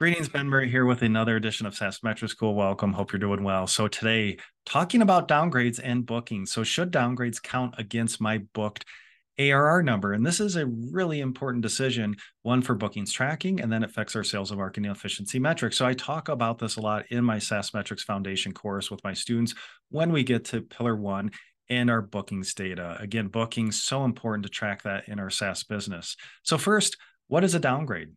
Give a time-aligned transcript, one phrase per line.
[0.00, 2.54] Greetings, Ben Murray here with another edition of SaaS Metrics School.
[2.54, 2.92] Welcome.
[2.92, 3.66] Hope you're doing well.
[3.66, 6.52] So today, talking about downgrades and bookings.
[6.52, 8.84] So should downgrades count against my booked
[9.40, 10.12] ARR number?
[10.12, 14.22] And this is a really important decision, one for bookings tracking, and then affects our
[14.22, 15.76] sales and marketing efficiency metrics.
[15.76, 19.14] So I talk about this a lot in my SaaS Metrics Foundation course with my
[19.14, 19.56] students
[19.90, 21.32] when we get to pillar one
[21.68, 22.96] and our bookings data.
[23.00, 26.16] Again, bookings so important to track that in our SaaS business.
[26.44, 26.96] So first,
[27.26, 28.10] what is a downgrade?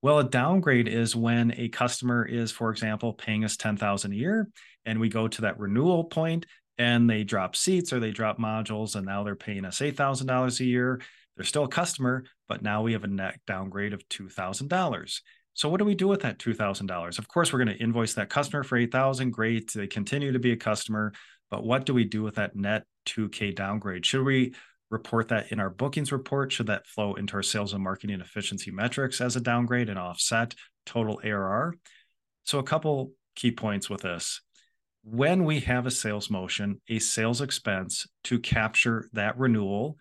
[0.00, 4.48] Well, a downgrade is when a customer is, for example, paying us 10,000 a year
[4.84, 6.46] and we go to that renewal point
[6.78, 10.64] and they drop seats or they drop modules and now they're paying us $8,000 a
[10.64, 11.00] year.
[11.36, 15.20] They're still a customer, but now we have a net downgrade of $2,000.
[15.54, 17.18] So what do we do with that $2,000?
[17.18, 19.32] Of course, we're going to invoice that customer for 8,000.
[19.32, 19.72] Great.
[19.72, 21.12] They continue to be a customer,
[21.50, 24.06] but what do we do with that net 2K downgrade?
[24.06, 24.54] Should we
[24.90, 26.52] report that in our bookings report?
[26.52, 30.54] Should that flow into our sales and marketing efficiency metrics as a downgrade and offset
[30.86, 31.74] total ARR?
[32.44, 34.40] So, a couple key points with this.
[35.04, 39.96] When we have a sales motion, a sales expense to capture that renewal,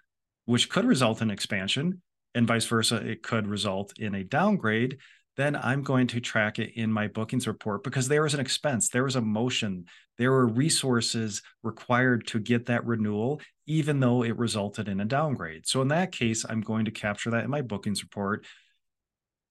[0.46, 2.02] which could result in expansion,
[2.34, 4.98] and vice versa, it could result in a downgrade
[5.38, 8.90] then I'm going to track it in my bookings report because there was an expense,
[8.90, 9.86] there was a motion,
[10.18, 15.68] there were resources required to get that renewal, even though it resulted in a downgrade.
[15.68, 18.46] So in that case, I'm going to capture that in my bookings report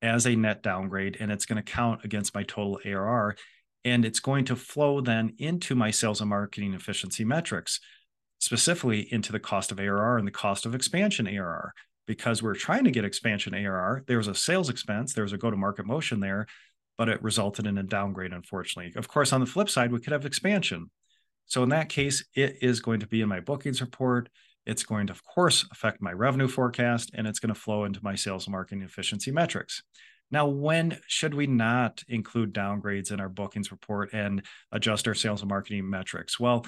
[0.03, 3.37] as a net downgrade, and it's going to count against my total ARR.
[3.85, 7.79] And it's going to flow then into my sales and marketing efficiency metrics,
[8.41, 11.73] specifically into the cost of ARR and the cost of expansion ARR
[12.07, 14.05] because we're trying to get expansion ARR.
[14.07, 16.47] There was a sales expense, there was a go to market motion there,
[16.97, 18.93] but it resulted in a downgrade, unfortunately.
[18.97, 20.91] Of course, on the flip side, we could have expansion.
[21.47, 24.29] So in that case, it is going to be in my bookings report.
[24.65, 28.01] It's going to, of course, affect my revenue forecast, and it's going to flow into
[28.03, 29.83] my sales and marketing efficiency metrics.
[30.31, 35.41] Now, when should we not include downgrades in our bookings report and adjust our sales
[35.41, 36.41] and marketing metrics?
[36.41, 36.67] Well,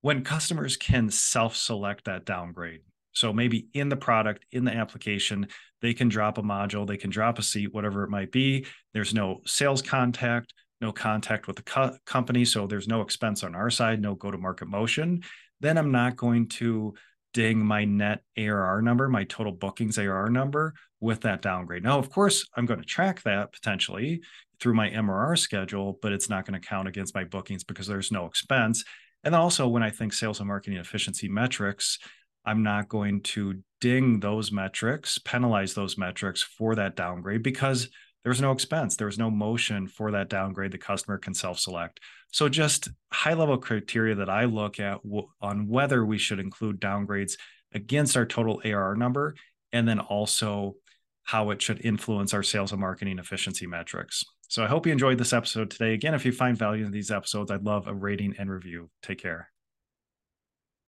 [0.00, 2.80] when customers can self select that downgrade.
[3.16, 5.48] So maybe in the product, in the application,
[5.80, 8.66] they can drop a module, they can drop a seat, whatever it might be.
[8.92, 12.44] There's no sales contact, no contact with the co- company.
[12.44, 15.22] So there's no expense on our side, no go to market motion.
[15.60, 16.92] Then I'm not going to
[17.32, 21.84] ding my net ARR number, my total bookings ARR number with that downgrade.
[21.84, 24.20] Now, of course, I'm going to track that potentially
[24.60, 28.12] through my MRR schedule, but it's not going to count against my bookings because there's
[28.12, 28.84] no expense.
[29.24, 31.98] And also, when I think sales and marketing efficiency metrics,
[32.46, 37.88] I'm not going to ding those metrics, penalize those metrics for that downgrade because
[38.24, 40.72] there's no expense, there's no motion for that downgrade.
[40.72, 42.00] The customer can self select.
[42.32, 46.80] So, just high level criteria that I look at w- on whether we should include
[46.80, 47.34] downgrades
[47.72, 49.36] against our total ARR number,
[49.72, 50.74] and then also
[51.22, 54.24] how it should influence our sales and marketing efficiency metrics.
[54.48, 55.94] So, I hope you enjoyed this episode today.
[55.94, 58.90] Again, if you find value in these episodes, I'd love a rating and review.
[59.02, 59.50] Take care.